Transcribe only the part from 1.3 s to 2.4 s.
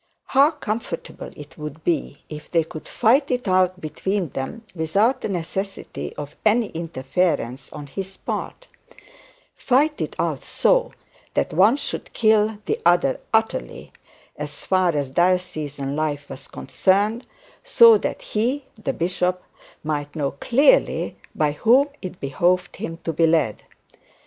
it would be